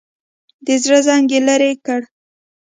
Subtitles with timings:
[0.65, 2.01] د زړه زنګ یې لرې کړ.